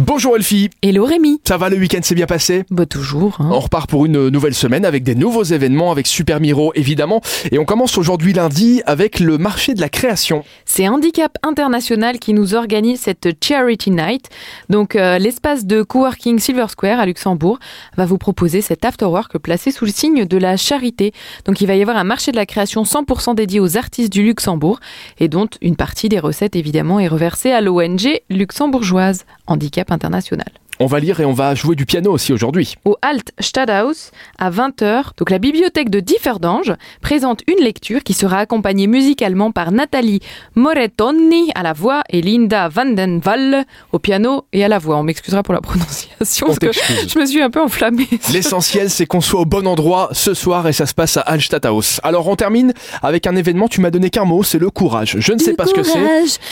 [0.00, 2.64] Bonjour Elfie, Hello Rémi ça va le week-end s'est bien passé?
[2.70, 3.48] Bah toujours, hein.
[3.50, 7.58] On repart pour une nouvelle semaine avec des nouveaux événements avec Super Miro évidemment et
[7.58, 10.44] on commence aujourd'hui lundi avec le marché de la création.
[10.64, 14.28] C'est Handicap International qui nous organise cette Charity Night.
[14.68, 17.58] Donc euh, l'espace de coworking Silver Square à Luxembourg
[17.96, 21.12] va vous proposer cet afterwork placé sous le signe de la charité.
[21.44, 24.22] Donc il va y avoir un marché de la création 100% dédié aux artistes du
[24.22, 24.78] Luxembourg
[25.18, 30.52] et dont une partie des recettes évidemment est reversée à l'ONG luxembourgeoise Handicap International.
[30.80, 32.74] On va lire et on va jouer du piano aussi aujourd'hui.
[32.84, 35.06] au Alt Stadthaus à 20h.
[35.16, 40.20] Donc la bibliothèque de Differdange présente une lecture qui sera accompagnée musicalement par Nathalie
[40.54, 44.96] Moretoni à la voix et Linda Vandenwall au piano et à la voix.
[44.98, 46.70] On m'excusera pour la prononciation On parce que
[47.08, 48.06] je me suis un peu enflammée.
[48.32, 52.00] L'essentiel c'est qu'on soit au bon endroit ce soir et ça se passe à Hallstatthaus.
[52.02, 55.16] Alors on termine avec un événement, tu m'as donné qu'un mot, c'est le courage.
[55.18, 55.98] Je ne sais pas ce que c'est.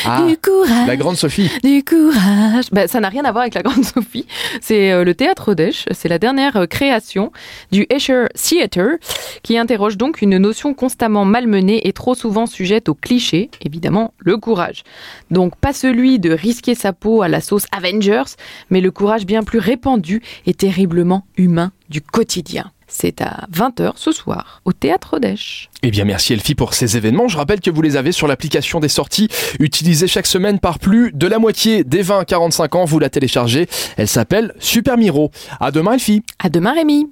[0.04, 1.50] Ah, du courage, La grande Sophie.
[1.62, 2.64] du courage.
[2.72, 4.15] Bah, ça n'a rien à voir avec la grande Sophie.
[4.60, 5.86] C'est euh, le théâtre d'Esch.
[5.92, 7.32] C'est la dernière euh, création
[7.72, 8.98] du Escher Theater
[9.42, 14.36] qui interroge donc une notion constamment malmenée et trop souvent sujette au cliché, évidemment le
[14.36, 14.82] courage.
[15.30, 18.36] Donc pas celui de risquer sa peau à la sauce Avengers,
[18.70, 22.70] mais le courage bien plus répandu et terriblement humain du quotidien.
[22.98, 25.68] C'est à 20h ce soir au théâtre d'Esch.
[25.82, 27.28] Eh bien merci Elfie pour ces événements.
[27.28, 29.28] Je rappelle que vous les avez sur l'application des sorties
[29.60, 32.84] utilisée chaque semaine par plus de la moitié des 20-45 ans.
[32.86, 33.68] Vous la téléchargez.
[33.98, 35.30] Elle s'appelle Super Miro.
[35.60, 36.22] À demain Elfie.
[36.38, 37.04] À demain Rémi